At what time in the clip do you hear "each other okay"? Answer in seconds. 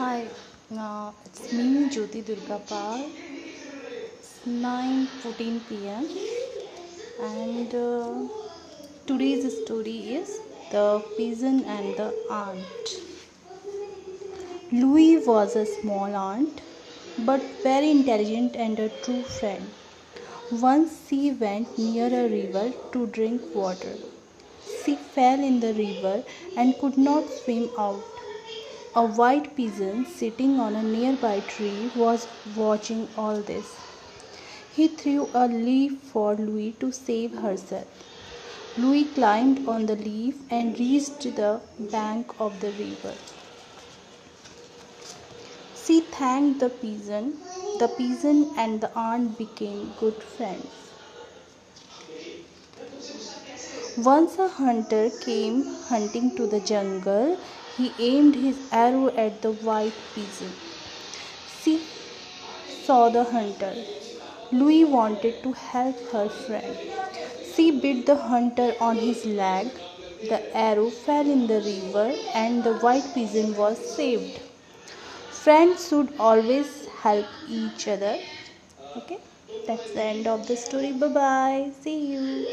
77.48-79.20